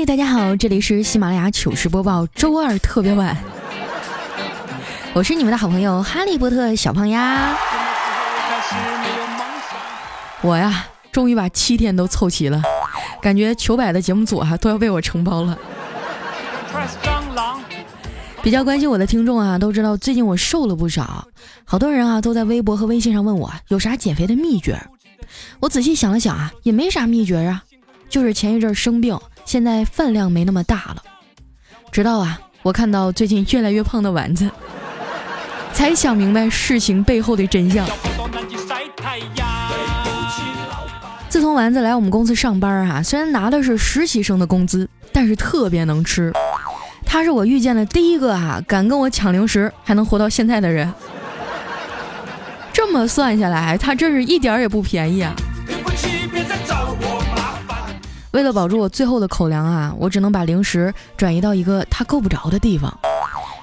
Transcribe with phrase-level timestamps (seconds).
[0.00, 3.36] 嗨，大家好，这里是喜马拉雅糗事播报，周二特别晚，
[5.12, 7.54] 我是你们的好朋友哈利波特小胖丫。
[10.40, 12.62] 我呀，终于把七天都凑齐了，
[13.20, 15.58] 感觉糗百的节目组啊都要被我承包了。
[18.40, 21.28] 比较关心我的听众啊，都知道最近我瘦了不少，
[21.66, 24.80] 好多人啊都在微博和微信上问我有啥减肥的秘诀。
[25.60, 27.62] 我仔细想了想啊，也没啥秘诀啊，
[28.08, 29.20] 就是前一阵生病。
[29.44, 31.02] 现在饭量没那么大了，
[31.90, 34.48] 直到啊，我看到最近越来越胖的丸子，
[35.72, 37.86] 才想明白事情背后的真相。
[41.28, 46.32] 自从丸子来我们公司上班啊，虽然拿的是实习生的工资，但是特别能吃。
[47.04, 50.92] 他是我遇见的第一个啊，敢跟我抢零食还能活到现在的人。
[52.72, 55.34] 这么算下来，他真是一点也不便宜啊。
[58.32, 62.96] 为了保住我最后的口粮啊，我只能把零食转移到一个他够不着的地方，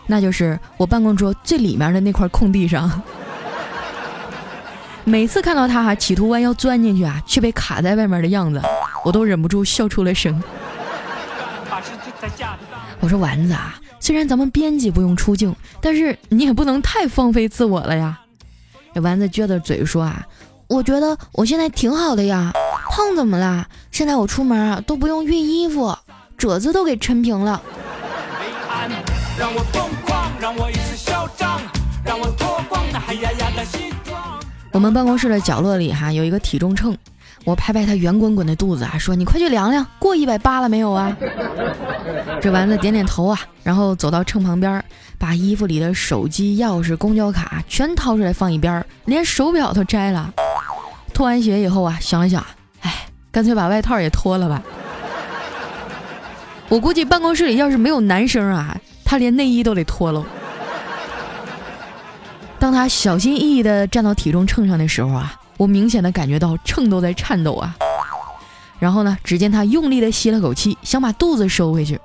[0.05, 3.01] 那就是我办公桌最里面的那块空地上。
[5.05, 8.61] 每次看到他哈企图弯腰钻进去啊，却被卡在外面的样子，
[9.05, 10.43] 我都忍不住笑出了声。
[12.99, 18.19] 我说丸子啊，虽然咱们编辑不用出镜，但是你也不能太放飞自我了呀。
[18.93, 20.27] 这丸子撅着嘴说啊，
[20.67, 22.51] 我觉得我现在挺好的呀。
[22.89, 23.67] 胖怎么啦？
[23.91, 25.95] 现在我出门啊都不用熨衣服，
[26.37, 27.61] 褶子都给抻平了。
[34.71, 36.95] 我们办公室的角落里哈有一个体重秤，
[37.43, 41.15] 我拍拍他圆滚滚的肚子啊，说你快去量量，过一百八了没有啊？
[42.41, 44.83] 这丸子点点头啊，然后走到秤旁边，
[45.17, 50.33] 把衣服里的手机、钥匙、公交卡全掏出来放一边，连手表都摘了。
[51.13, 52.45] 脱完鞋以后啊，想了想。
[53.31, 54.61] 干脆把外套也脱了吧。
[56.69, 58.75] 我估计办公室里要是没有男生啊，
[59.05, 60.25] 他连内衣都得脱了。
[62.59, 67.75] 当他小心翼翼地站到体重秤上的时候啊，我明显的感觉到秤都在颤抖啊。
[68.79, 71.99] 然后呢，只见他用力地吸了口气，想把肚子收回去，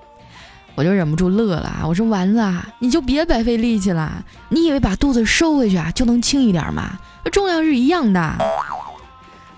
[0.74, 1.80] 我就忍不住乐了。
[1.84, 4.22] 我说：“丸子啊，你就别白费力气了。
[4.50, 6.98] 你以为把肚子收回去啊就能轻一点吗？
[7.32, 8.36] 重量是一样的。”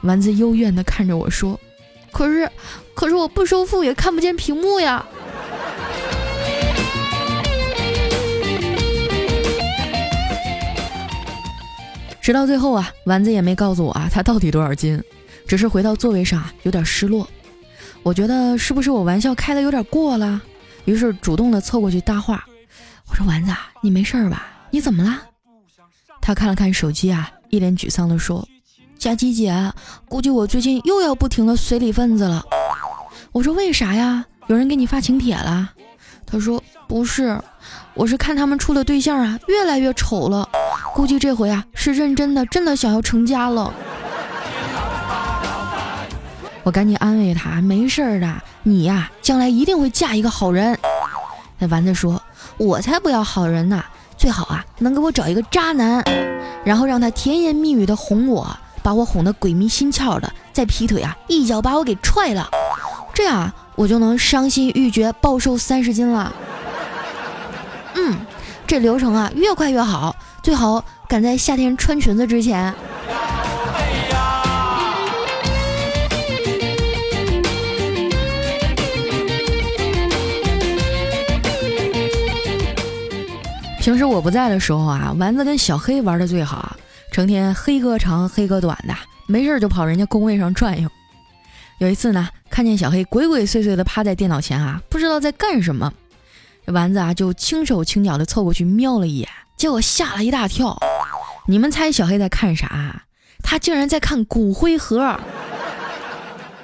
[0.05, 1.59] 丸子幽怨地看着我说。
[2.13, 2.49] 可是，
[2.95, 5.05] 可是我不收腹也看不见屏幕呀。
[12.21, 15.03] 直到最后啊，丸子也没告诉我啊，他到底多少斤，
[15.47, 17.29] 只是回到座位上啊，有点失落。
[18.03, 20.41] 我觉得是不是我玩笑开的有点过了？
[20.85, 22.45] 于是主动的凑过去搭话，
[23.09, 24.47] 我说：“丸子，你没事吧？
[24.71, 25.23] 你怎么了？”
[26.23, 28.47] 他看了看手机啊，一脸沮丧的说。
[29.05, 29.55] 佳琪姐，
[30.09, 32.43] 估计我最近又要不停的随礼份子了。
[33.33, 34.25] 我说为啥呀？
[34.47, 35.69] 有人给你发请帖了？
[36.25, 37.39] 他说不是，
[37.93, 40.49] 我是看他们处的对象啊，越来越丑了。
[40.95, 43.71] 估计这回啊是认真的，真的想要成家了。
[46.63, 50.79] 我赶紧安慰他，没事儿的，你呀将来一定会嫁一个好人。
[51.59, 52.19] 那丸子说，
[52.57, 53.85] 我才不要好人呢，
[54.17, 56.03] 最好啊能给我找一个渣男，
[56.65, 58.57] 然后让他甜言蜜语的哄我。
[58.85, 62.51] 把我哄得鬼迷心窍的，再劈腿啊，一脚把我给踹了，
[63.15, 66.31] 这样啊我就能伤心欲绝，暴瘦三十斤了。
[67.95, 68.19] 嗯，
[68.67, 72.75] 这流程啊，越快越好，最好赶在夏天穿裙子之前。
[83.81, 86.77] 平时我不在的时候啊，丸子跟小黑玩的最好。
[87.15, 88.95] 成天黑哥长黑哥短的，
[89.29, 90.91] 没事就跑人家工位上转悠。
[91.79, 95.93] 有一次呢，看见小黑鬼鬼祟祟的趴在电脑前啊，不知道在干什么。
[96.67, 100.77] 丸子啊就轻手轻脚的凑过去瞄了一眼，结果吓了一大跳。
[101.47, 103.05] 你们猜小黑在看啥？
[103.45, 105.17] 他竟然在看骨灰盒。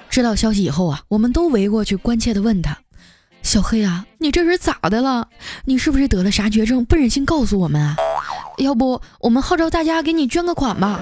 [0.08, 2.76] 知道消息以后啊，我们都围过去关切的问他
[3.44, 5.28] ：“小黑啊，你这是咋的了？
[5.66, 7.94] 你是不是得了啥绝症，不忍心告诉我们啊？”
[8.58, 11.00] 要不我们号召大家给你捐个款吧？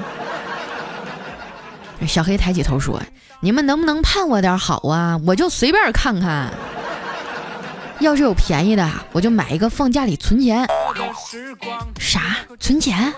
[2.07, 3.03] 小黑抬起头说
[3.43, 5.21] ：“你们能不能盼我点好啊？
[5.27, 6.53] 我就随便看看，
[7.99, 10.65] 要是有便宜的，我就买一个放家里存钱。”
[11.99, 12.37] 啥？
[12.61, 13.13] 存钱？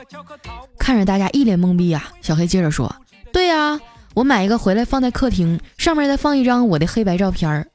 [0.79, 2.11] 看着大家一脸懵逼啊！
[2.23, 2.91] 小黑接着说
[3.33, 3.79] ：“对呀，
[4.15, 7.67] 我买一个回来放在客厅，上面再放一张我的黑白照片儿，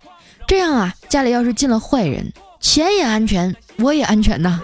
[0.47, 4.59] 这样啊，家里要是进了坏人，钱也安全，我也安全呐。”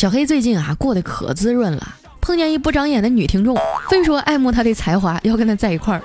[0.00, 3.54] 小黑最近啊过得可滋润了，碰见一不长眼的女听众，
[3.90, 6.00] 非说爱慕他的才华，要跟他在一块儿。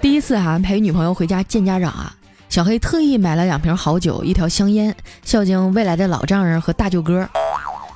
[0.00, 2.14] 第一次啊，陪女朋友回家见家长啊，
[2.48, 4.94] 小黑特意买了两瓶好酒，一条香烟，
[5.24, 7.28] 孝敬未来的老丈人和大舅哥。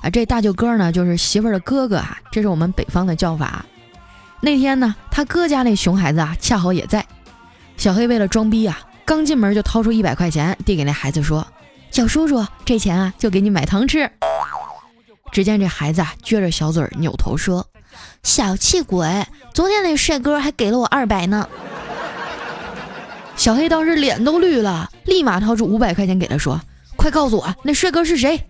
[0.02, 3.64] 啊，这大舅哥呢，就是媳妇儿的哥哥啊，这是我们北方的叫法。
[4.40, 7.06] 那天呢，他哥家那熊孩子啊，恰好也在。
[7.76, 11.46] 小黑为了装逼啊，刚进门就掏出一百块钱递给那孩子说
[11.92, 14.10] ：“小叔叔，这钱啊，就给你买糖吃。”
[15.30, 17.66] 只见这孩子啊，撅着小嘴扭头说
[18.24, 21.46] ：“小气鬼，昨天那帅哥还给了我二百呢。”
[23.36, 26.58] 小黑当时脸都绿了，立马掏出五百块钱给他说
[26.96, 28.42] ：“快告诉我，那帅哥是谁？”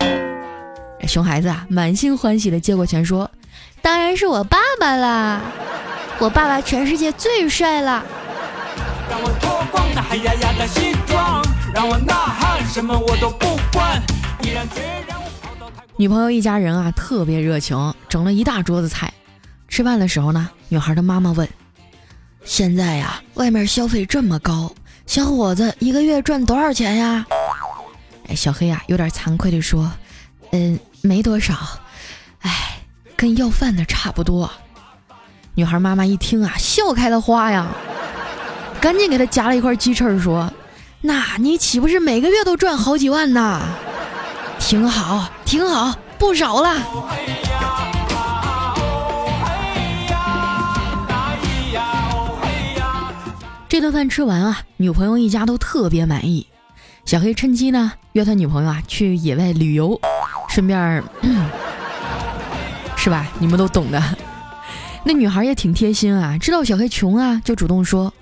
[1.09, 3.29] 熊孩子啊，满心欢喜的接过钱说
[3.83, 5.41] ：“当然是我爸爸啦，
[6.21, 8.05] 我爸爸全世界最帅了
[11.75, 11.99] 了。”
[15.97, 19.13] 女朋友一家人啊，特别热情，整了一大桌子菜。
[19.69, 21.49] 吃饭的时候呢，女孩的妈妈问
[22.45, 24.73] ：“现在呀，外面消费这么高，
[25.07, 27.25] 小伙子一个月赚多少钱呀？”
[28.29, 29.91] 哎，小黑啊，有点惭愧地说
[30.53, 31.53] ：“嗯。”没多少，
[32.43, 32.79] 哎，
[33.17, 34.49] 跟要饭的差不多。
[35.57, 37.67] 女孩妈妈一听啊，笑开了花呀，
[38.81, 40.49] 赶紧给他夹了一块鸡翅，说
[41.05, 43.61] ：“那你岂不是每个月都赚好几万呢？
[44.61, 46.81] 挺好，挺好，不少了。”
[53.69, 56.47] 这顿饭吃完啊，女朋友一家都特别满意。
[57.05, 59.99] 小黑趁机呢，约他女朋友啊去野外旅游。
[60.51, 61.03] 顺便，
[62.97, 63.27] 是吧？
[63.41, 64.01] 你们都懂的。
[65.03, 68.13] 那女孩也挺贴心啊，知道小黑穷啊，就主动说：“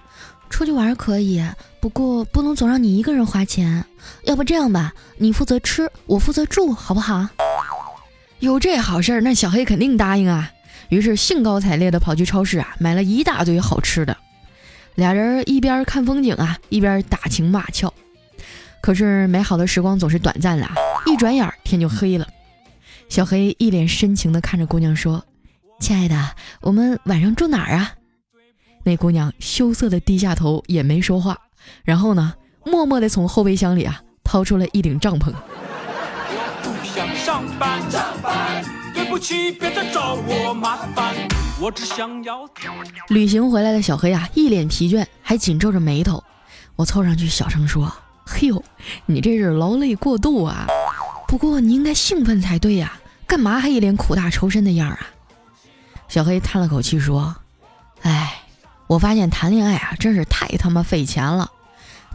[0.48, 1.44] 出去玩可以，
[1.80, 3.84] 不过不能总让你一个人花钱。
[4.24, 7.26] 要不这样吧，你负责吃，我负责住，好不好？”
[8.40, 10.50] 有这好事儿，那小黑肯定答应啊。
[10.88, 14.16] 于是兴高采烈地跑去超市啊，买了一大堆好吃的。
[14.94, 17.92] 俩人一边看风景啊，一边打情骂俏。
[18.80, 20.66] 可是美好的时光总是短暂的。
[21.06, 22.26] 一转眼天就黑了，
[23.08, 25.22] 小黑一脸深情地看着姑娘说
[25.80, 26.16] ：“亲爱的，
[26.60, 27.92] 我们晚上住哪儿啊？”
[28.84, 31.38] 那姑娘羞涩地低下头，也没说话。
[31.84, 32.34] 然后呢，
[32.64, 35.32] 默默地从后备箱里啊掏出了一顶帐篷。
[43.08, 46.22] 旅行回来的小黑啊，一脸疲倦，还紧皱着眉头。
[46.76, 47.92] 我凑上去小声说
[48.24, 48.64] ：“嘿呦，
[49.06, 50.66] 你这是劳累过度啊！”
[51.28, 52.92] 不过你应该兴奋才对呀，
[53.26, 55.06] 干嘛还一脸苦大仇深的样儿啊？
[56.08, 57.36] 小黑叹了口气说
[58.02, 58.39] ：“哎，
[58.90, 61.48] 我发现谈恋爱啊，真是太他妈费钱了。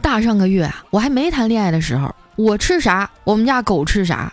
[0.02, 4.30] 大上个月啊，我还没谈恋爱的时候，我吃啥，我们家狗吃啥。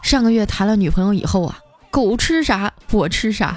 [0.00, 1.58] 上个月谈了女朋友以后啊，
[1.90, 3.56] 狗吃啥，我吃啥。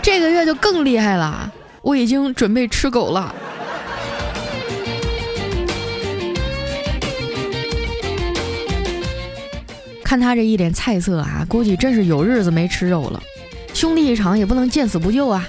[0.00, 1.50] 这个月就更厉害了，
[1.82, 3.34] 我已经准备吃狗了。”
[10.04, 13.20] 看他这一脸菜色啊，估计真是有日子没吃肉了。
[13.74, 15.44] 兄弟一场也不能见死不救啊！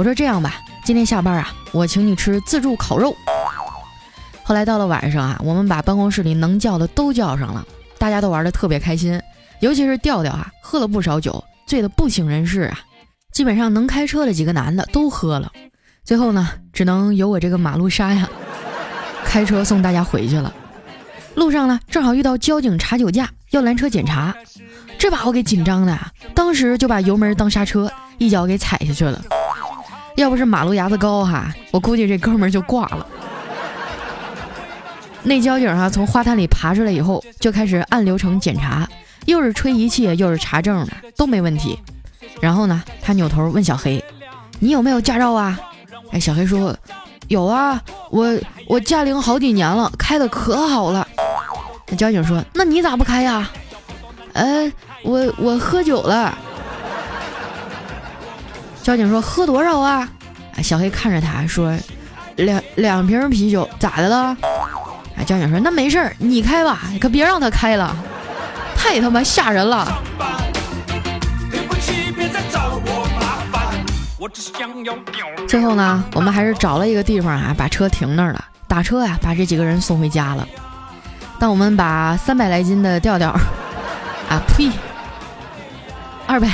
[0.00, 3.14] 我说这样吧，今天下班啊，我请你吃自助烤肉。
[4.42, 7.62] 后来到了晚上啊，我们把办公室里能叫的都叫上了，
[7.98, 9.20] 大家都玩的特别开心，
[9.60, 12.80] 尤其是调调啊，喝了不少酒，醉得不省人事啊。
[13.30, 15.52] 基本上能开车的几个男的都喝了，
[16.02, 18.26] 最后呢，只能由我这个马路杀呀，
[19.26, 20.50] 开车送大家回去了。
[21.34, 23.28] 路上呢，正好遇到交警查酒驾。
[23.50, 24.34] 要拦车检查，
[24.96, 25.98] 这把我给紧张的，
[26.34, 29.20] 当时就把油门当刹车，一脚给踩下去了。
[30.20, 33.06] 要不是马路牙子高哈，我估计这哥们儿就挂了。
[35.22, 38.86] 那交警哈从花坛里爬出来以后，就开始按流程检查，
[39.24, 41.78] 又是吹仪器，又是查证的，都没问题。
[42.38, 44.02] 然后呢，他扭头问小黑
[44.60, 45.58] ：“你有没有驾照啊？”
[46.12, 46.76] 哎，小黑说
[47.28, 51.06] ：“有啊，我我驾龄好几年了，开的可好了。”
[51.88, 53.50] 那交警说：“那你咋不开呀？”
[54.34, 54.70] 呃，
[55.02, 56.36] 我我喝酒了。
[58.82, 60.08] 交警说：“喝多少啊？”
[60.62, 61.76] 小黑看着他说
[62.36, 64.36] ：“两两瓶啤酒，咋的了？”
[65.26, 67.94] 交警说：“那没事儿，你开吧，可别让他开了，
[68.74, 69.86] 太他妈吓人了。”
[75.46, 80.46] 最后呢，我们还是找了一个地方啊，把车停那儿了，打车呀，把这几个人送回家了。
[81.38, 83.30] 当我们把三百来斤的调调，
[84.28, 84.70] 啊呸，
[86.26, 86.48] 二百，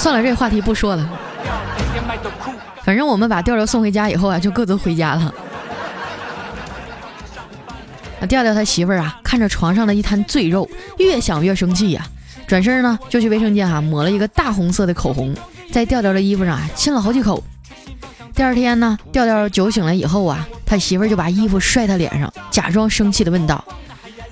[0.00, 1.06] 算了，这话题不说了。
[2.82, 5.34] 反正我们把调调送回家以后啊，就各自回家了。
[8.26, 10.66] 调调他媳妇儿啊，看着床上的一滩醉肉，
[10.96, 12.02] 越想越生气呀，
[12.46, 15.34] 转身呢就去卫生间哈抹了一个大红色的口红，
[15.70, 17.44] 在调调的衣服上啊亲了好几口。
[18.34, 23.62] 第二天呢，调调酒醒了以后啊，他媳妇儿就把衣服摔他脸上，假装生气的问道：“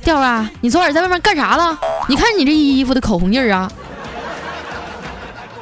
[0.02, 1.78] 调啊，你昨晚在外面干啥了？
[2.08, 3.70] 你看你这衣服的口红印儿啊！”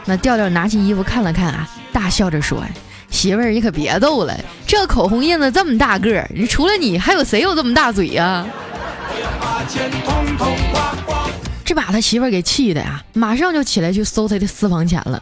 [0.08, 2.64] 那调调拿起衣服看了看啊，大笑着说
[3.10, 4.32] ：“媳妇儿，你可别逗了，
[4.66, 8.46] 这口红印子这么大个儿，除了你还有谁有这么大嘴呀？”
[11.64, 15.20] 这把他媳妇儿给气的呀，马上就起来去搜他的私房钱了。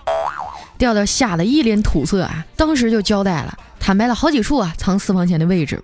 [0.77, 5.83] 调调吓得一脸土色啊，当时就交代了，坦白了好几处啊藏私房钱的位置，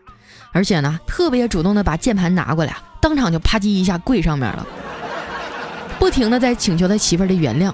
[0.53, 4.67] 而且呢，特别主动的把键盘拿过来，当场就啪叽一下跪上面了，
[5.99, 7.73] 不停的在请求他媳妇儿的原谅。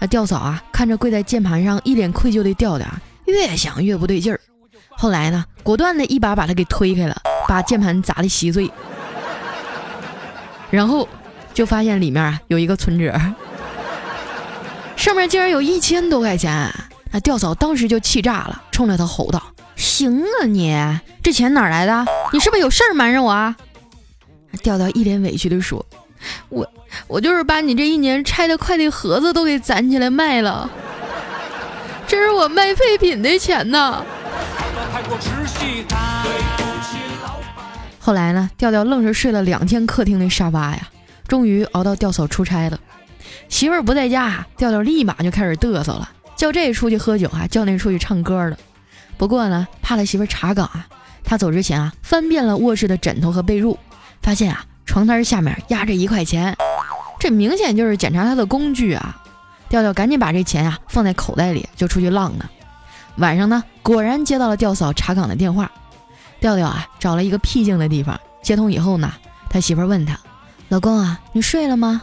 [0.00, 2.86] 那调嫂啊，看着跪在键盘上一脸愧疚的调调，
[3.26, 4.40] 越想越不对劲儿。
[4.88, 7.16] 后来呢，果断的一把把他给推开了，
[7.46, 8.70] 把键盘砸得稀碎，
[10.70, 11.06] 然后
[11.52, 13.14] 就发现里面啊有一个存折。
[14.96, 16.70] 上面竟然有一千多块钱，
[17.12, 19.42] 那吊嫂当时就气炸了，冲着他吼道
[19.76, 20.74] ：“行啊你，
[21.22, 22.06] 这钱哪来的？
[22.32, 23.54] 你是不是有事儿瞒着我啊？”
[24.62, 25.84] 调调一脸委屈地说
[26.48, 26.70] ：“我
[27.06, 30.68] 我就是把你这一年拆的快递盒子都给攒起来卖了，
[32.06, 34.04] 这是我卖废品的钱呐。”
[37.98, 40.88] 后来呢，调调愣是睡了两天客厅的沙发呀，
[41.28, 42.78] 终于熬到调嫂出差了。
[43.48, 48.56] 媳妇儿不在家，调调立马就开始嘚瑟了，叫这出去喝酒啊，叫那出去唱歌了。
[49.16, 50.86] 不过呢，怕他媳妇儿查岗啊，
[51.22, 53.76] 他走之前啊，翻遍了卧室的枕头和被褥，
[54.22, 56.56] 发现啊，床单下面压着一块钱，
[57.20, 59.22] 这明显就是检查他的工具啊。
[59.68, 62.50] 调调赶紧把这钱啊放在口袋里，就出去浪了。
[63.18, 65.70] 晚上呢，果然接到了调嫂查岗的电话。
[66.40, 69.12] 调调啊，找了一个僻静的地方接通以后呢，
[69.48, 70.18] 他媳妇问他
[70.70, 72.02] ：“老公啊，你睡了吗？”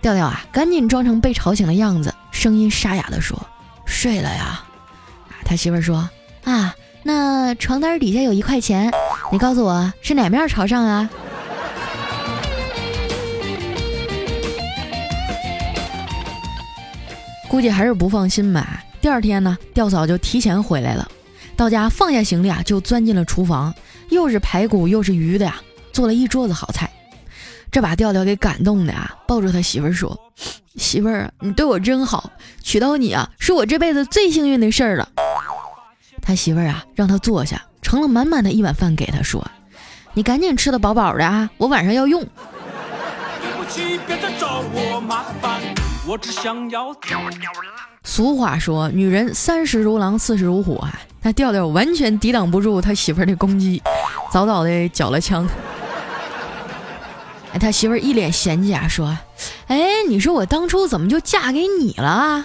[0.00, 3.38] 调调啊，赶紧装成被吵醒的样子，声音沙哑地说
[3.84, 4.64] ：“睡了呀。”
[5.44, 6.08] 他媳妇说
[6.44, 8.90] ：“啊，那床单底下有一块钱，
[9.30, 11.10] 你告诉我是哪面朝上啊？”
[17.48, 18.84] 估计还是不放心吧。
[19.00, 21.08] 第二天呢，调嫂就提前回来了，
[21.56, 23.74] 到家放下行李啊，就钻进了厨房，
[24.10, 25.56] 又是排骨又是鱼的呀，
[25.92, 26.90] 做了一桌子好菜。
[27.70, 30.18] 这把调调给感动的啊，抱住他媳妇儿说
[30.76, 32.30] ：“媳妇儿，你对我真好，
[32.62, 35.08] 娶到你啊，是我这辈子最幸运的事儿了。”
[36.22, 39.46] 他媳妇儿啊，让他坐下，盛了满满的一碗饭给他，说
[40.14, 42.26] ：“你赶紧吃的饱饱的啊，我晚上要用。”
[46.08, 46.94] 我只想要
[48.02, 53.82] 俗话说，女人三十如狼，四十如虎啊，那调调完全抵挡不住他媳妇儿的攻击，
[54.32, 55.46] 早早的缴了枪。
[57.52, 59.18] 哎，他媳妇儿一脸嫌弃啊，说
[59.68, 62.42] ：“哎，你说我当初怎么就嫁给你了？”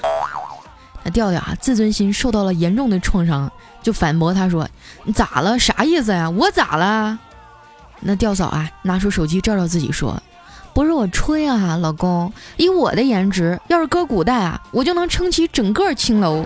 [1.05, 3.49] 那调调啊，自尊心受到了严重的创伤，
[3.81, 4.67] 就反驳他说
[5.05, 5.57] ：“你咋了？
[5.57, 6.29] 啥意思呀？
[6.29, 7.17] 我咋了？”
[8.01, 10.21] 那调嫂啊，拿出手机照照自己说
[10.73, 16.45] ：“不是我吹啊，老公，以我的颜值，要是搁古代啊，我就能撑起整个青楼。”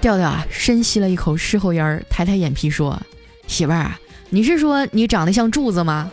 [0.00, 3.00] 调调啊，深吸了一口事后烟儿，抬抬眼皮说
[3.46, 3.98] ：“媳妇儿啊。”
[4.30, 6.10] 你是说你长得像柱子吗？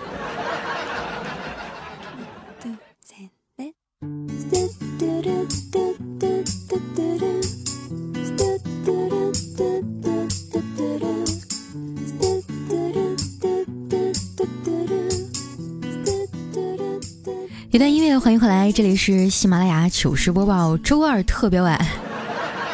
[18.73, 21.77] 这里是喜马拉雅糗事播报，周二特别晚。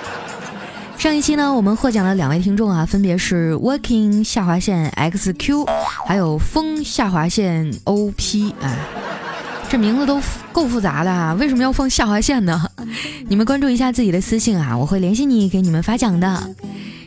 [0.95, 5.65] 上一期呢，我们获奖的两位听众啊，分别是 Working 下划线 XQ，
[6.05, 8.53] 还有风下划线 OP。
[8.61, 8.77] 哎，
[9.69, 12.69] 这名字都够复杂的啊，为什么要放下划线呢？
[13.27, 16.47] 你们关注一下自己的私信啊，我会联系你给你们发奖的。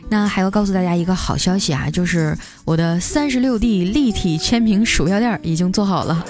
[0.09, 6.25] 那还要告诉大家一个好消息啊，就是我的三十六 D 立体签名鼠标垫已经做好了。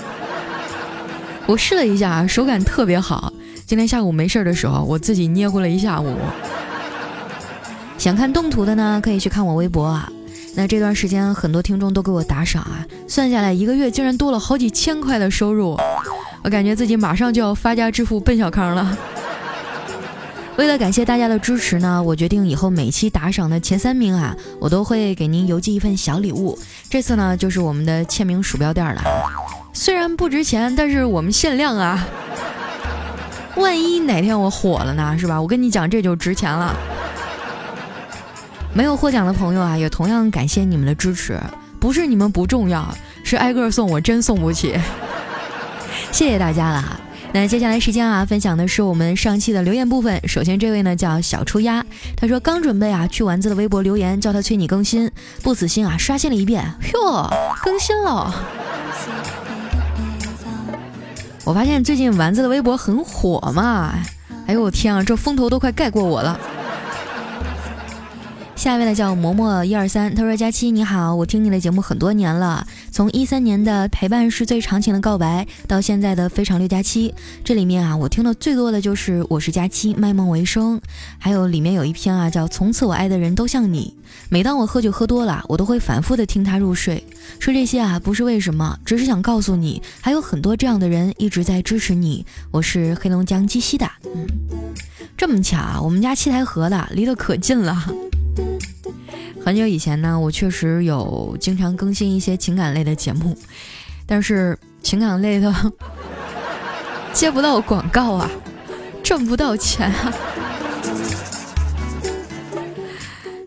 [1.48, 3.31] 我试了一下，手感特别好。
[3.65, 6.15] 今天下午没事的时候，我自己捏过了一下午。
[7.98, 10.12] 想看动图的呢，可以去看我微博啊。
[10.55, 15.77] 那这段时间很多听众都给我打赏啊，算下来一个月竟然多了好几千块的收入，
[16.43, 18.98] 我感觉自己马上就要发家致富奔小康了。
[20.57, 26.57] 为了感谢大家的支持呢，我决定以后每期打赏的前三名啊，我都会给您邮寄一份小礼物。
[26.89, 29.01] 这次呢，就是我们的签名鼠标垫了。
[29.73, 32.07] 虽然不值钱，但是我们限量啊。
[33.55, 35.41] 万一哪天我火了呢，是吧？
[35.41, 36.75] 我跟你讲，这就值钱了。
[38.73, 41.39] 没有获奖的朋友啊，也同样感谢你们的支持。
[41.79, 42.87] 不是你们不重要，
[43.23, 44.79] 是挨个送我真送不起。
[46.11, 46.99] 谢谢大家了。
[47.33, 50.21] 那接下来时间啊，分享的是我们上期的留言部分。
[50.27, 51.83] 首先这位呢叫小出鸭，
[52.15, 55.09] 他说刚准备啊去丸子的微博留言，叫他催你更新，
[55.41, 56.63] 不死心啊刷新了一遍，
[56.93, 57.29] 哟，
[57.63, 58.33] 更新了。
[61.43, 63.93] 我发现最近丸子的微博很火嘛，
[64.45, 66.39] 哎呦我天啊，这风头都快盖过我了。
[68.62, 77.12] 下一位呢叫嬷嬷一二三，他说：佳期你好，我听你的节目很多年了，从一三年的陪伴是最长情的告白，到现在的非常六加七，
[77.44, 80.80] 这里面啊我听的最多的就是我是佳期卖梦为生，
[81.18, 83.96] 还有里面有一篇啊叫从此我爱的人都像你，
[84.30, 87.03] 每当我喝酒喝多了，我都会反复的听他入睡。
[87.39, 92.24] 说这些啊不是为什么，只是想告诉你，还有很多这样的人一直在支持你。
[92.51, 94.27] 我是黑龙江鸡西的，嗯，
[95.18, 97.91] 这么巧啊，我们家七台河的，离得可近了。
[99.43, 103.36] 很久以前呢，我确实有经常更新一些情感类的节目，
[104.05, 105.53] 但是情感类的
[107.12, 108.29] 接不到广告啊，
[109.03, 110.13] 挣不到钱啊。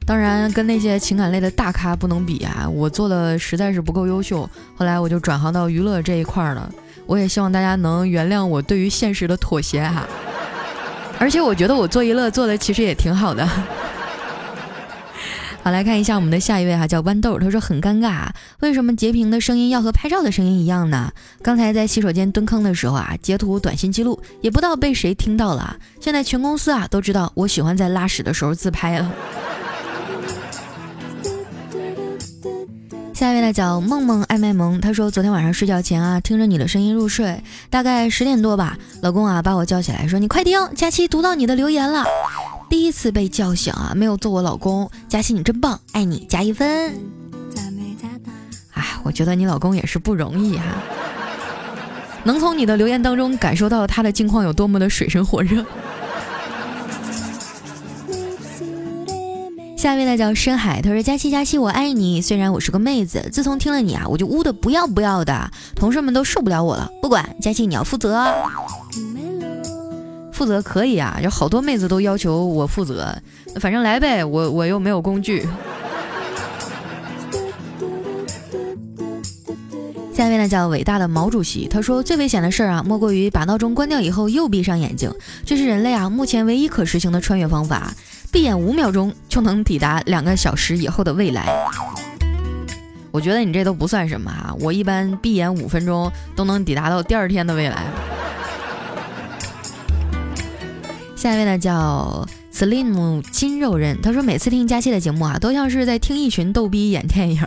[0.05, 4.49] 当然，跟那些情感类的大咖不能比啊，我做的实在是不够优秀。
[4.77, 6.71] 后来我就转行到娱乐这一块了。
[7.07, 10.07] 我也希望大家能原谅我对于现实的妥协哈。
[11.19, 13.49] 而且我觉得我做娱乐做的其实也挺好的。
[15.65, 17.39] 好，来看一下我们的下一位哈，叫豌豆。
[17.39, 18.29] 他说很尴尬，
[18.61, 21.11] 为什么截屏的声音要和拍照的声音一样呢？
[21.41, 25.75] 刚才在洗手间蹲坑的时候啊，截图短信记录，也不知道被谁听到了。
[26.03, 29.11] 现在全公司啊都知道我喜欢在拉屎的时候自拍了。
[33.15, 42.05] 下一位呢叫梦梦爱卖萌，他说昨天晚上睡觉前啊，听着你的声音入睡，大概十点多吧，老公啊把我叫起来说你快听，佳期读到你的留言了。
[42.75, 46.93] 第一次被叫醒啊，没有做我老公，佳琪你真棒，爱你加一分。
[48.73, 50.65] 哎，我觉得你老公也是不容易哈，
[52.25, 55.65] 能从你的留言当中感受到他的境况有多么的水深火热。
[59.77, 68.35] 下一位呢叫深海，他说佳期佳期我爱你，虽然我是个妹子，自从听了你啊，我就污的不要不要的，同事们都受不了我了，不管佳期你要负责。
[70.35, 73.17] 负责可以啊，有好多妹子都要求我负责，
[73.61, 75.47] 反正来呗，我我又没有工具。
[80.13, 85.09] 下面呢叫伟大的毛主席，他说最危险的事儿啊，莫过于把闹钟关掉以后又闭上眼睛，
[85.47, 87.95] 这是人类啊目前唯一可实行的穿越方法，
[88.33, 91.47] 闭眼五秒钟就能抵达两个小时以后的未来。
[93.13, 97.85] 我觉得你这都不算什么啊，我一般闭眼五分钟都能抵达到第二天的未来。
[101.17, 107.41] 下一位呢叫 Slim 金肉人，他说每次听佳期的节目啊，都像是在听一群逗逼演电影，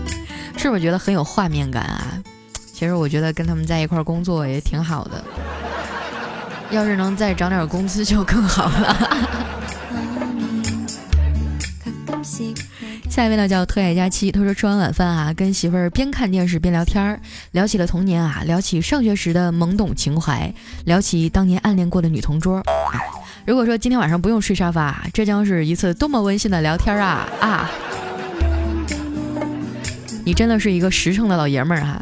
[0.56, 2.22] 是不是觉得很有画面感啊？
[2.72, 5.22] 其实我觉得跟他们在一块工作也挺好的，
[6.70, 8.96] 要是能再涨点工资就更好了。
[13.18, 17.18] 下一位呢叫特爱佳期，他说吃完晚饭啊，跟媳妇儿边看电视边聊天儿，
[17.50, 20.54] 聊起了童年啊，聊起上学时的懵懂情怀，
[20.84, 22.62] 聊起当年暗恋过的女同桌。
[23.44, 27.68] 如果说今天晚上不用睡沙发，这将是一次多么温馨的聊天啊啊！
[30.24, 32.00] 你真的是一个实诚的老爷们儿哈。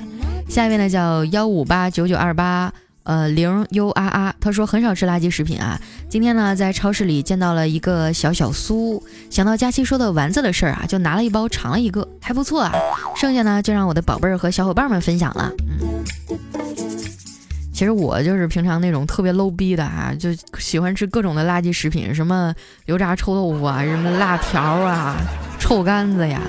[0.50, 2.70] 下一位呢叫幺五八九九二八
[3.06, 5.80] 呃零 u r r，他说很少吃垃圾食品啊。
[6.08, 12.72] 今天呢在超市里见到了一个小小酥，想到佳期说的丸子的事儿啊，就拿了一包尝了一个，还不错啊。
[13.14, 15.50] 剩下呢就让我的宝贝儿和小伙伴们分享了。
[15.80, 16.04] 嗯。
[17.72, 22.54] 其实我就是平常那种特别 low 逼的啊，就喜欢吃各种的垃圾食品，什么
[22.86, 25.14] 油炸臭豆腐啊，什么辣条啊，
[25.60, 26.40] 臭干子呀。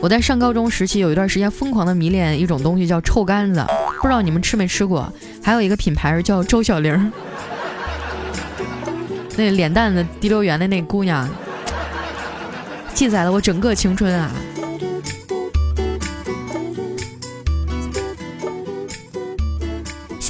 [0.00, 3.64] 我在上高中时期有一段时间疯狂的迷恋一种东西叫臭干子，
[4.02, 5.10] 不知道你们吃没吃过？
[5.42, 7.12] 还有一个品牌叫周小玲，
[9.36, 11.28] 那脸蛋子滴溜圆的那姑娘，
[12.92, 14.30] 记载了我整个青春啊。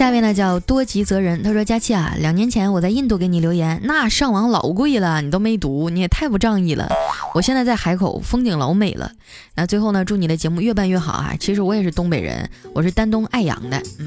[0.05, 6.87] 下面呢叫多吉泽人，他说佳期啊，两年前我在印度给你留言，那上网老贵了，你都没读，你也太不仗义了。
[7.33, 9.11] 我现在在海口，风景老美了。
[9.55, 11.35] 那最后呢，祝你的节目越办越好啊！
[11.41, 13.83] 其实我也是东北人，我是丹东爱阳的。
[13.99, 14.07] 嗯，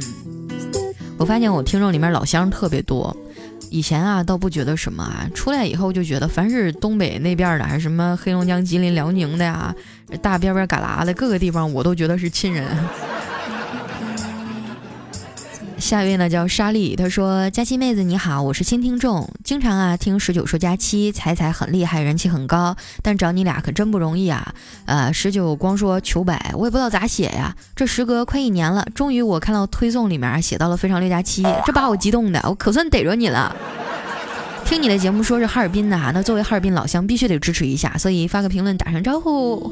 [1.18, 3.18] 我发现我听众里面老乡特别多，
[3.72, 9.74] 以前啊倒不觉得什么啊，出来以后就觉得凡是东北那边的，还是什么黑龙江、吉林、辽宁的呀，
[10.22, 12.68] 大边边旮旯的各个地方，我都觉得是亲人。
[15.88, 24.54] 下一位呢叫莎莉，她说：“佳期妹子你好，我是新听众，经常啊听十九说佳期，彩彩很厉害，人气很高，但找你俩可真不容易啊。
[24.84, 27.56] 呃， 十九光说求百，我也不知道咋写呀。
[27.74, 33.56] 这时隔快一年了，终于我看到推送里面写到了非常六加七，这把我激动的，我可算逮着你了。
[34.68, 39.72] 听你的节目说是哈尔滨的哈，那作为哈尔滨老乡，必须得支持一下，所以发个评论打声招呼，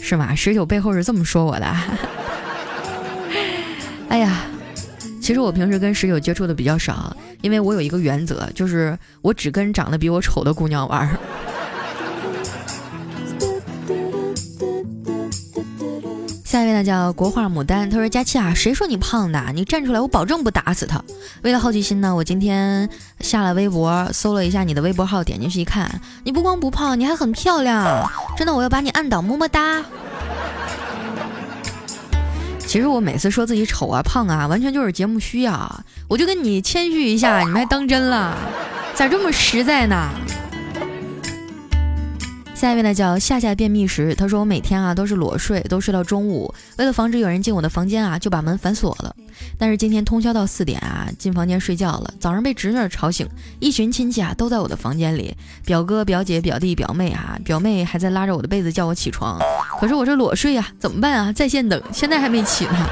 [0.00, 0.36] 是吗？
[0.36, 1.66] 十九背后是这么说我的。
[4.08, 4.42] 哎呀。”
[5.28, 11.06] 其实我平时跟十九接触的比较少，因为我有一个原则，就是我只跟长得比我丑的姑娘玩。
[16.46, 19.38] 下一位呢叫国画牡丹，他说：“佳期啊，谁说你胖的？
[19.52, 20.98] 你站出来，我保证不打死他。”
[21.44, 22.88] 为了好奇心呢，我今天
[23.20, 29.84] 下了微博，搜了一下你的微博号，点进去一看，你不光不胖，你还很漂亮，真的，我要把你按倒，么么哒。
[32.68, 35.82] 其实我每次说自己丑啊、胖啊，完全就是节目需要。
[36.06, 38.36] 我就跟你谦虚一下，你们还当真了？
[38.94, 40.10] 咋这么实在呢？
[42.58, 46.52] 下一位呢叫夏夏便秘时，他说我每天啊都是裸睡，都睡到中午。
[46.76, 49.14] 为了防止有人进我的房间啊，就把门反锁了。
[49.56, 52.12] 但是今天通宵到四点啊，进房间睡觉了。
[52.18, 53.28] 早上被侄女吵醒，
[53.60, 55.32] 一群亲戚啊都在我的房间里，
[55.64, 59.38] 表哥、表姐、表弟、表妹啊，表妹还在拉着我的被子叫我起床。
[59.78, 61.32] 可是我这裸睡呀，怎么办啊？
[61.32, 62.90] 在线等，现在还没起呢。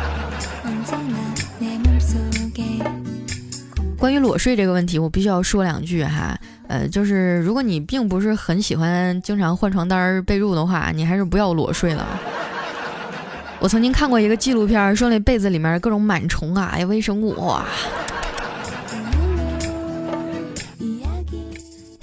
[3.99, 6.39] 关于裸睡这个问题，我必须要说两句哈。
[6.69, 12.07] 呃，就是如果你并不是很喜欢经常换床单被褥的话，你还是不要裸睡了。
[13.59, 17.65] 我曾经看过一个纪录片，说那被子里面各种螨虫啊，呀，微生物哇。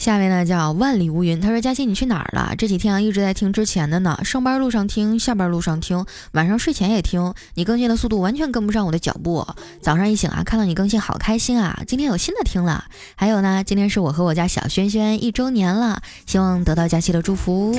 [0.04, 2.54] 下面呢叫万里无云，他说佳琪你去哪儿了？
[2.58, 7.34] 这几天啊一直在听之前的呢，上班路上听，下班路上听，晚上睡前也听。
[7.54, 9.48] 你更新的速度完全跟不上我的脚步。
[9.82, 11.82] 早上一醒啊，看到你更新好开心啊！
[11.88, 12.84] 今天有新的听了。
[13.16, 17.74] 还有呢，今天是我和我家小轩轩一周年了，希望得到佳琪的祝福。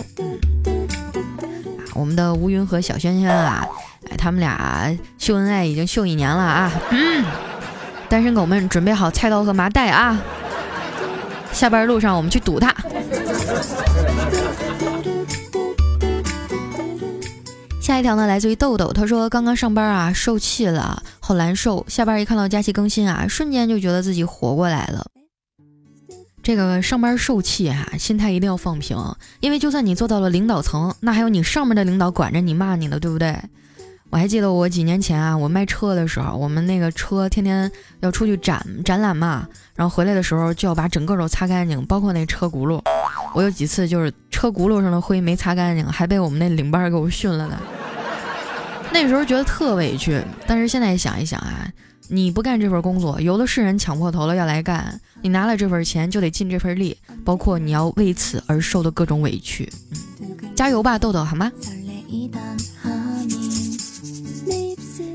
[1.93, 3.67] 我们的吴云和小轩轩啊，
[4.09, 6.73] 哎，他们俩秀恩爱已经秀一年了啊。
[6.89, 7.23] 嗯，
[8.09, 10.19] 单身狗们准备好菜刀和麻袋啊。
[11.55, 12.75] 下班路上，我们去堵他。
[17.81, 21.85] 下一条呢，来自于豆豆，他说刚刚上班啊，受气了，好难受。
[21.89, 25.07] 下班一看到佳琪更新啊，瞬间就觉得自己活过来了。
[26.43, 28.99] 这个上班受气啊，心态一定要放平，
[29.41, 33.39] 因为就算你做到了领导层，那还有你上面的领导管着你骂你呢，对不对？
[34.15, 42.81] 我还记得我几年前啊，我卖车的时候，我们那个车天天要出去展展览嘛，然后回来的时候就要把整个都擦干净，包括那车轱辘。
[43.35, 47.61] 我有几次就是车轱辘上的灰没擦干净，还被我们那领班给我训了呢。
[48.95, 51.69] 那时候觉得特委屈，但是现在想一想啊，
[52.07, 59.69] 你不干这份工作，有的是人抢破头了要来干，你拿了这份钱就得尽这份力，包括你要为此而受的各种委屈。
[60.55, 61.51] 加油吧，豆豆，好吗？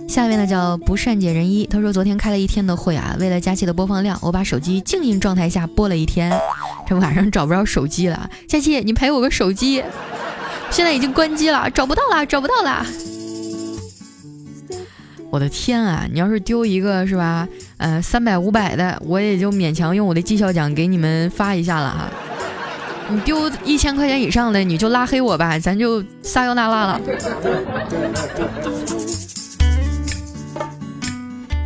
[0.10, 6.36] 下面呢叫不善解人意，他说昨天开了一天的会啊，为了佳期的播放量，我把手机静音状态下播了一天，
[6.88, 9.84] 这晚上找不着手机了，佳期你赔我个手机，
[10.72, 12.84] 现在已经关机了，找不到了，找不到了，
[15.30, 22.10] 我的天啊，你要是丢一个是吧，呃三百五百的，我也就勉强用我的绩效奖给你们发一下了哈，
[23.12, 27.02] 你丢一千块钱以上的，你就拉黑我吧，咱就撒由那拉了。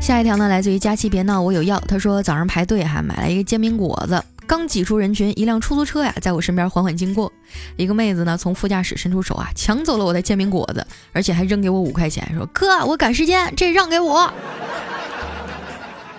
[0.03, 1.81] 下一条呢，来自于佳期别闹，我有药。
[1.87, 7.31] 他说早上排队哈，买了一个煎饼果子，刚挤出人群，一辆出租车呀在我身边缓缓经过，
[7.77, 14.29] 一个妹子呢从副驾驶伸出手啊，抢走了我的煎饼果子，而且还扔给我五块钱，说哥我赶时间，这让给我。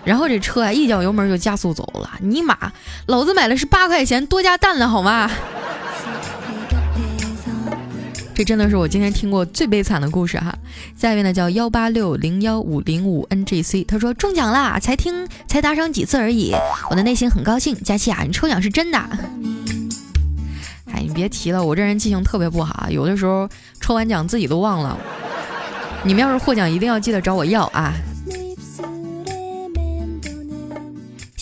[0.02, 2.56] 然后这车啊一脚油门就加速走了，尼玛，
[3.04, 5.30] 老子买的是八块钱多加蛋了好吗？
[8.34, 10.52] 这真的是我今天听过最悲惨的故事哈！
[10.98, 16.52] 下一位呢叫幺八六零幺五零五 NGC，他说中奖啦，才听才打赏几次而已，
[16.90, 17.76] 我的内心很高兴。
[17.84, 18.98] 佳琪啊，你抽奖是真的。
[20.86, 23.48] 哎，你别提了，我这人记性特别不好，有的时候
[23.80, 24.98] 抽完奖自己都忘了。
[26.02, 27.94] 你们要是获奖，一定要记得找我要啊！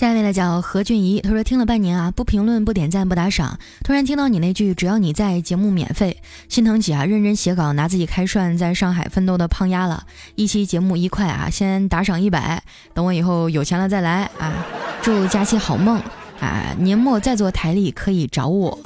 [0.03, 10.05] 下一位呢叫何俊怡，他说听了半年啊，不评论、不点赞、不打赏，突然听到你那句“只要你在，节目免费”，心疼起啊，认真写稿，拿自己开涮，在上海奋斗的胖丫了。
[10.35, 12.61] 一期节目一块啊，先打赏一百，
[12.93, 14.67] 等我以后有钱了再来啊！
[15.03, 16.03] 祝佳期好梦
[16.41, 16.75] 啊！
[16.81, 18.77] 年末再做台历可以找我，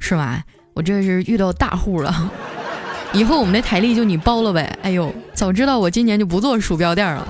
[0.00, 0.42] 是吧？
[0.74, 2.32] 我这是遇到大户了，
[3.14, 4.76] 以后我们的台历就你包了呗。
[4.82, 7.24] 哎呦，早知道我今年就不做鼠标垫了。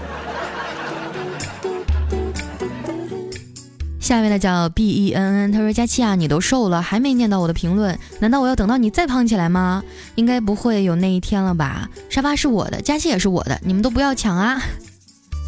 [4.02, 9.84] 下面的叫 B E N N，他说佳期啊，你都瘦了，还没念到我的评论，难道我要等到你再胖起来吗？
[10.16, 11.88] 应该不会有那一天了吧？
[12.10, 14.60] 沙发是我的，佳期也是我的，你们都不要抢啊！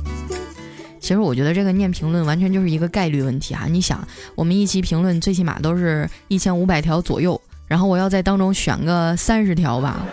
[1.01, 3.67] 其实我觉得这个念评论完全就是一个概率问题啊！
[3.69, 10.07] 你想，我们一期评论最起码都是一千五百条左右，然后我要在当中选个三十条吧，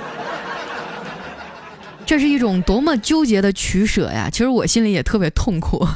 [2.08, 4.30] 这是一种多么纠结的取舍呀！
[4.32, 5.88] 其实我心里也特别痛苦。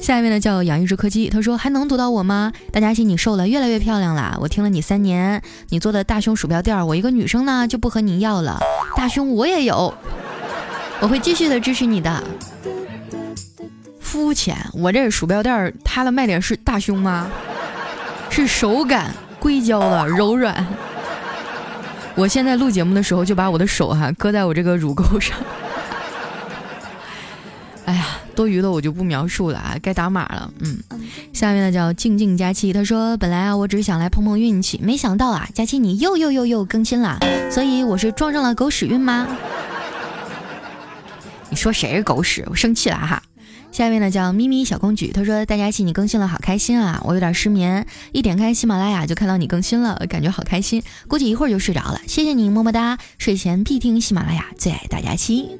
[0.00, 2.52] 下一位呢叫养一只柯基，他说还能读到我吗？
[2.72, 4.36] 大家，请你瘦了，越来越漂亮了。
[4.40, 8.58] 我听了你三年，你做的大胸鼠标垫，我一个女生呢就不和你要了。
[8.96, 9.94] 大胸我也有，
[11.00, 12.22] 我会继续的支持你的。
[14.00, 17.30] 肤浅，我这鼠标垫它的卖点是大胸吗？
[18.30, 20.66] 是手感，硅胶的，柔软。
[22.16, 25.36] 我现在录节目的时候就把我的手哈搁在我这个乳沟上。
[27.84, 28.06] 哎呀，
[28.40, 30.50] 多余的我就不描述了啊，该打码了。
[30.60, 30.78] 嗯，
[31.30, 37.18] 下面呢叫静静佳期，他说本来啊我只是想来碰碰运气，没想到啊佳期你又又又又更新了，
[37.50, 39.28] 所以我是撞上了狗屎运吗？
[41.50, 42.42] 你说谁是狗屎？
[42.48, 43.22] 我生气了哈。
[43.70, 46.98] 下面呢叫咪咪小公举，他说大佳期你更新了，好开心啊！
[47.04, 52.00] 我有点失眠，一点开喜马拉雅就看到你更新了，感觉好开心，估计一会儿就睡着了。
[52.06, 52.96] 谢谢你，么么哒！
[53.18, 55.58] 睡前必听喜马拉雅，最爱大佳期。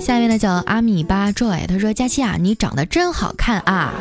[0.00, 3.92] 下一位呢叫阿米巴 joy，他说：“佳期啊，你长得真好看啊，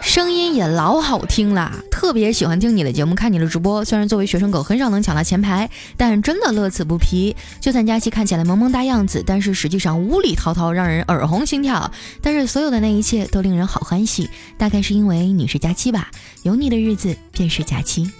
[0.00, 3.84] 声音也老好听了，特别喜欢听你的节目，看你的直播。
[3.84, 7.36] 虽然作为学生狗很少能抢到前排，但真的乐此不疲。
[7.60, 11.90] 就算佳期看起来萌萌哒样子，但是实际上无理滔滔，让人耳红心跳。
[12.22, 16.10] 但是所有的那一切都令人好欢喜，大概是因为你是佳期吧？
[16.42, 18.10] 有你的日子便是佳期。”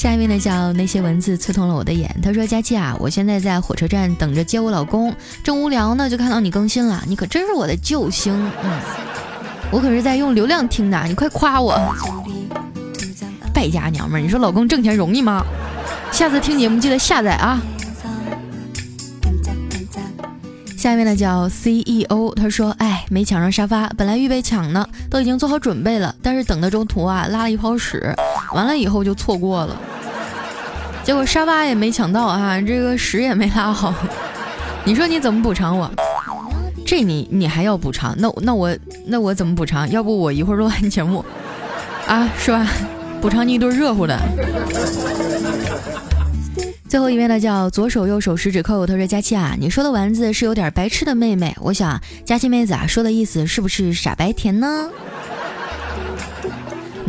[0.00, 2.10] 下一位呢，叫那些文字刺痛了我的眼。
[2.22, 8.32] 他说：“佳期啊，我现在在火车站等着接我老公，正无聊呢，就看到你更新了，你可真是我的救星。
[8.64, 8.80] 嗯，
[9.70, 11.78] 我可是在用流量听的，你快夸我。
[13.52, 15.44] 败家娘们儿，你说老公挣钱容易吗？
[16.10, 17.60] 下次听节目记得下载啊。”
[20.78, 28.14] 下一位呢，叫 CEO，他说：“哎，没抢上沙发，本来预备抢呢，都已经做好准备了，但是等的中途啊，拉了一泡屎，
[28.52, 29.76] 完了以后就错过了。”
[31.02, 33.92] 结果沙发也没抢到啊，这个屎也没拉好，
[34.84, 35.90] 你说你怎么补偿我？
[36.86, 38.14] 这你你还要补偿？
[38.18, 39.90] 那那我那我怎么补偿？
[39.90, 41.24] 要不我一会儿录完节目，
[42.06, 42.66] 啊，是吧？
[43.20, 44.18] 补偿你一顿热乎的。
[46.88, 54.88] 最后一位呢叫左手右手食指扣，他说佳期啊，你说的丸子是有点白痴的妹妹，我想佳期妹子啊说的意思是不是傻白甜呢？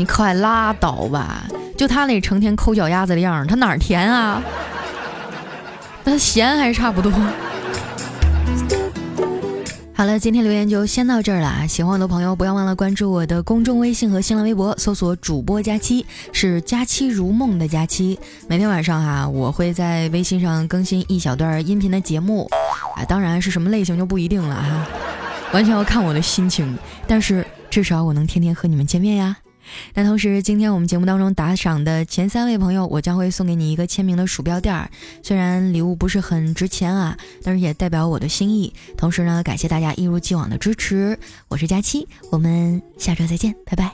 [0.01, 1.43] 你快拉倒吧。
[1.77, 4.41] 就他那成天抠脚丫子的样儿，他哪儿甜啊？
[6.03, 7.11] 他咸还差不多。
[9.93, 11.67] 好了，今天留言就先到这儿了！
[11.67, 18.17] 喜欢我的朋友不要忘了关注我的公众微信和新浪微博，搜索主播佳期，是佳期如梦的佳期。
[18.47, 22.49] 每天晚上哈，我会在微信上更新一小段音频的节目
[22.97, 24.87] 啊，当然是什么类型就不一定了哈，
[25.53, 26.75] 完全要看我的心情。
[27.05, 29.37] 但是至少我能天天和你们见面呀。
[29.93, 34.89] 那同时今天我们节目当中打赏的前三位朋友我将会送给你一个签名的鼠标垫儿。
[35.23, 43.91] 虽然礼物不是很值钱啊但是也代表我的心意同时呢感谢大家一如既往的支持我是佳期我们下周再见拜拜。